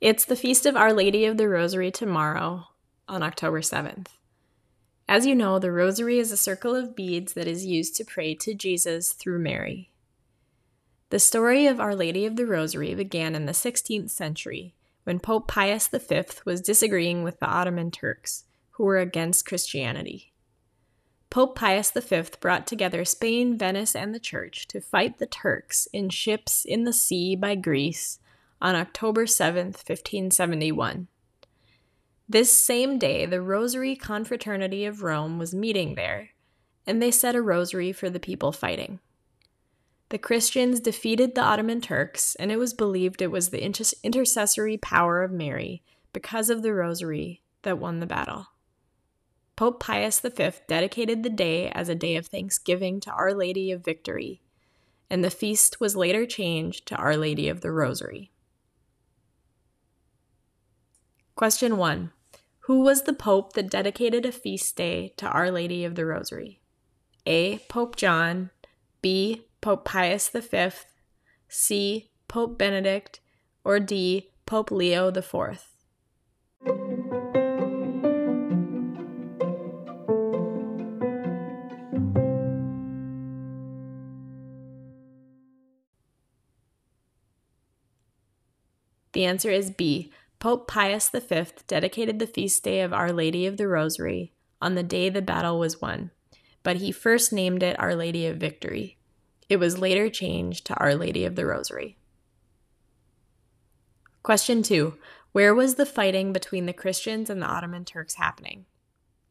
It's 0.00 0.24
the 0.24 0.34
Feast 0.34 0.64
of 0.64 0.76
Our 0.76 0.94
Lady 0.94 1.26
of 1.26 1.36
the 1.36 1.46
Rosary 1.46 1.90
tomorrow 1.90 2.68
on 3.06 3.22
October 3.22 3.60
7th. 3.60 4.06
As 5.06 5.26
you 5.26 5.34
know, 5.34 5.58
the 5.58 5.70
Rosary 5.70 6.18
is 6.18 6.32
a 6.32 6.38
circle 6.38 6.74
of 6.74 6.96
beads 6.96 7.34
that 7.34 7.46
is 7.46 7.66
used 7.66 7.96
to 7.96 8.06
pray 8.06 8.34
to 8.36 8.54
Jesus 8.54 9.12
through 9.12 9.40
Mary. 9.40 9.90
The 11.10 11.18
story 11.18 11.66
of 11.66 11.78
Our 11.78 11.94
Lady 11.94 12.24
of 12.24 12.36
the 12.36 12.46
Rosary 12.46 12.94
began 12.94 13.34
in 13.34 13.44
the 13.44 13.52
16th 13.52 14.08
century 14.08 14.74
when 15.04 15.20
Pope 15.20 15.46
Pius 15.46 15.88
V 15.88 16.22
was 16.46 16.62
disagreeing 16.62 17.22
with 17.22 17.38
the 17.38 17.50
Ottoman 17.50 17.90
Turks, 17.90 18.44
who 18.70 18.84
were 18.84 19.00
against 19.00 19.44
Christianity. 19.44 20.32
Pope 21.28 21.54
Pius 21.54 21.90
V 21.90 22.22
brought 22.40 22.66
together 22.66 23.04
Spain, 23.04 23.58
Venice, 23.58 23.94
and 23.94 24.14
the 24.14 24.18
Church 24.18 24.66
to 24.68 24.80
fight 24.80 25.18
the 25.18 25.26
Turks 25.26 25.86
in 25.92 26.08
ships 26.08 26.64
in 26.64 26.84
the 26.84 26.94
sea 26.94 27.36
by 27.36 27.54
Greece 27.54 28.18
on 28.60 28.74
October 28.74 29.26
7, 29.26 29.66
1571. 29.66 31.08
This 32.28 32.56
same 32.56 32.98
day, 32.98 33.26
the 33.26 33.42
Rosary 33.42 33.96
Confraternity 33.96 34.84
of 34.84 35.02
Rome 35.02 35.38
was 35.38 35.54
meeting 35.54 35.94
there, 35.94 36.30
and 36.86 37.02
they 37.02 37.10
said 37.10 37.34
a 37.34 37.42
rosary 37.42 37.92
for 37.92 38.08
the 38.08 38.20
people 38.20 38.52
fighting. 38.52 39.00
The 40.10 40.18
Christians 40.18 40.80
defeated 40.80 41.34
the 41.34 41.42
Ottoman 41.42 41.80
Turks, 41.80 42.34
and 42.36 42.52
it 42.52 42.58
was 42.58 42.74
believed 42.74 43.22
it 43.22 43.30
was 43.30 43.50
the 43.50 43.64
inter- 43.64 43.84
intercessory 44.02 44.76
power 44.76 45.22
of 45.22 45.32
Mary, 45.32 45.82
because 46.12 46.50
of 46.50 46.62
the 46.62 46.74
rosary, 46.74 47.42
that 47.62 47.78
won 47.78 48.00
the 48.00 48.06
battle. 48.06 48.48
Pope 49.56 49.80
Pius 49.80 50.20
V 50.20 50.50
dedicated 50.68 51.22
the 51.22 51.30
day 51.30 51.68
as 51.70 51.88
a 51.88 51.94
day 51.94 52.16
of 52.16 52.26
thanksgiving 52.26 52.98
to 53.00 53.10
Our 53.10 53.34
Lady 53.34 53.70
of 53.72 53.84
Victory, 53.84 54.40
and 55.10 55.22
the 55.22 55.30
feast 55.30 55.80
was 55.80 55.96
later 55.96 56.26
changed 56.26 56.86
to 56.86 56.96
Our 56.96 57.16
Lady 57.16 57.48
of 57.48 57.60
the 57.60 57.70
Rosary. 57.70 58.30
Question 61.40 61.78
1 61.78 62.12
Who 62.66 62.80
was 62.80 63.04
the 63.04 63.14
Pope 63.14 63.54
that 63.54 63.70
dedicated 63.70 64.26
a 64.26 64.30
feast 64.30 64.76
day 64.76 65.14
to 65.16 65.26
Our 65.26 65.50
Lady 65.50 65.86
of 65.86 65.94
the 65.94 66.04
Rosary? 66.04 66.60
A. 67.24 67.60
Pope 67.60 67.96
John, 67.96 68.50
B. 69.00 69.46
Pope 69.62 69.86
Pius 69.86 70.28
V, 70.28 70.70
C. 71.48 72.10
Pope 72.28 72.58
Benedict, 72.58 73.20
or 73.64 73.80
D. 73.80 74.28
Pope 74.44 74.70
Leo 74.70 75.08
IV? 75.08 75.64
The 89.14 89.24
answer 89.24 89.50
is 89.50 89.70
B. 89.70 90.12
Pope 90.40 90.66
Pius 90.66 91.10
V 91.10 91.44
dedicated 91.66 92.18
the 92.18 92.26
feast 92.26 92.64
day 92.64 92.80
of 92.80 92.94
Our 92.94 93.12
Lady 93.12 93.46
of 93.46 93.58
the 93.58 93.68
Rosary 93.68 94.32
on 94.62 94.74
the 94.74 94.82
day 94.82 95.10
the 95.10 95.20
battle 95.20 95.58
was 95.58 95.82
won, 95.82 96.12
but 96.62 96.76
he 96.76 96.90
first 96.90 97.30
named 97.30 97.62
it 97.62 97.78
Our 97.78 97.94
Lady 97.94 98.26
of 98.26 98.38
Victory. 98.38 98.96
It 99.50 99.58
was 99.58 99.78
later 99.78 100.08
changed 100.08 100.64
to 100.64 100.74
Our 100.76 100.94
Lady 100.94 101.26
of 101.26 101.36
the 101.36 101.44
Rosary. 101.44 101.98
Question 104.22 104.62
2. 104.62 104.94
Where 105.32 105.54
was 105.54 105.74
the 105.74 105.84
fighting 105.84 106.32
between 106.32 106.64
the 106.64 106.72
Christians 106.72 107.28
and 107.28 107.42
the 107.42 107.46
Ottoman 107.46 107.84
Turks 107.84 108.14
happening? 108.14 108.64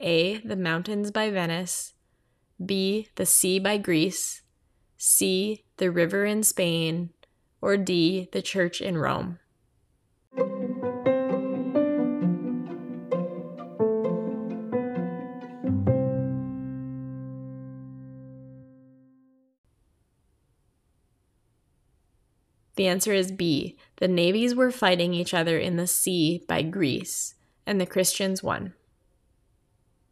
A. 0.00 0.38
The 0.38 0.56
mountains 0.56 1.10
by 1.10 1.28
Venice. 1.28 1.92
B. 2.64 3.08
The 3.16 3.26
sea 3.26 3.58
by 3.58 3.76
Greece. 3.76 4.40
C. 4.96 5.64
The 5.76 5.90
river 5.90 6.24
in 6.24 6.42
Spain. 6.44 7.10
Or 7.60 7.76
D. 7.76 8.30
The 8.32 8.40
church 8.40 8.80
in 8.80 8.96
Rome. 8.96 9.38
The 22.76 22.86
answer 22.88 23.12
is 23.12 23.30
B. 23.30 23.76
The 23.96 24.08
navies 24.08 24.54
were 24.54 24.70
fighting 24.70 25.14
each 25.14 25.32
other 25.32 25.58
in 25.58 25.76
the 25.76 25.86
sea 25.86 26.44
by 26.48 26.62
Greece, 26.62 27.34
and 27.66 27.80
the 27.80 27.86
Christians 27.86 28.42
won. 28.42 28.74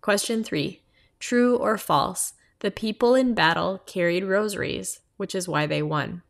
Question 0.00 0.42
3. 0.42 0.80
True 1.18 1.56
or 1.56 1.76
false? 1.76 2.34
The 2.60 2.70
people 2.70 3.14
in 3.14 3.34
battle 3.34 3.82
carried 3.86 4.24
rosaries, 4.24 5.00
which 5.16 5.34
is 5.34 5.46
why 5.46 5.66
they 5.66 5.82
won. 5.82 6.22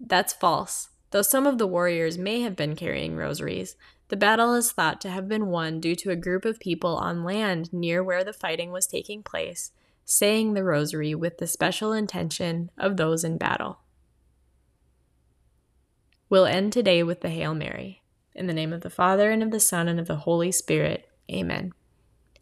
That's 0.00 0.32
false. 0.32 0.90
Though 1.14 1.22
some 1.22 1.46
of 1.46 1.58
the 1.58 1.68
warriors 1.68 2.18
may 2.18 2.40
have 2.40 2.56
been 2.56 2.74
carrying 2.74 3.14
rosaries, 3.14 3.76
the 4.08 4.16
battle 4.16 4.52
is 4.54 4.72
thought 4.72 5.00
to 5.02 5.10
have 5.10 5.28
been 5.28 5.46
won 5.46 5.78
due 5.78 5.94
to 5.94 6.10
a 6.10 6.16
group 6.16 6.44
of 6.44 6.58
people 6.58 6.96
on 6.96 7.22
land 7.22 7.72
near 7.72 8.02
where 8.02 8.24
the 8.24 8.32
fighting 8.32 8.72
was 8.72 8.84
taking 8.84 9.22
place 9.22 9.70
saying 10.04 10.54
the 10.54 10.64
rosary 10.64 11.14
with 11.14 11.38
the 11.38 11.46
special 11.46 11.92
intention 11.92 12.68
of 12.76 12.96
those 12.96 13.22
in 13.22 13.38
battle. 13.38 13.78
We'll 16.28 16.46
end 16.46 16.72
today 16.72 17.04
with 17.04 17.20
the 17.20 17.30
Hail 17.30 17.54
Mary. 17.54 18.02
In 18.34 18.48
the 18.48 18.52
name 18.52 18.72
of 18.72 18.80
the 18.80 18.90
Father, 18.90 19.30
and 19.30 19.40
of 19.40 19.52
the 19.52 19.60
Son, 19.60 19.86
and 19.86 20.00
of 20.00 20.08
the 20.08 20.16
Holy 20.16 20.50
Spirit. 20.50 21.08
Amen. 21.30 21.72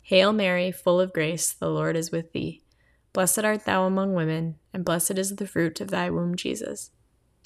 Hail 0.01 0.33
Mary, 0.33 0.73
full 0.73 0.99
of 0.99 1.13
grace, 1.13 1.53
the 1.53 1.69
Lord 1.69 1.95
is 1.95 2.11
with 2.11 2.33
thee. 2.33 2.63
Blessed 3.13 3.45
art 3.45 3.67
thou 3.67 3.85
among 3.85 4.15
women, 4.15 4.57
and 4.73 4.83
blessed 4.83 5.19
is 5.19 5.37
the 5.37 5.47
fruit 5.47 5.79
of 5.83 5.91
thy 5.91 6.09
womb, 6.09 6.35
Jesus. 6.37 6.91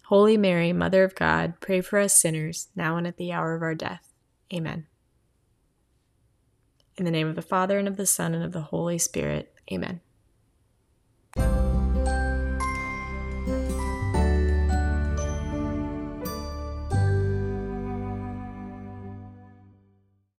Holy 0.07 0.37
Mary, 0.37 0.73
Mother 0.73 1.03
of 1.03 1.17
God, 1.17 1.55
pray 1.59 1.81
for 1.81 1.99
us 1.99 2.15
sinners, 2.15 2.69
now 2.77 2.97
and 2.97 3.09
at 3.09 3.17
the 3.17 3.33
hour 3.33 3.57
of 3.57 3.63
our 3.63 3.75
death. 3.75 4.13
Amen. 4.55 4.87
In 6.97 7.05
the 7.05 7.11
name 7.11 7.27
of 7.27 7.35
the 7.35 7.43
Father, 7.43 7.77
and 7.77 7.89
of 7.89 7.97
the 7.97 8.07
Son, 8.07 8.33
and 8.33 8.45
of 8.45 8.53
the 8.53 8.61
Holy 8.61 8.99
Spirit. 8.99 9.53
Amen. 9.73 10.01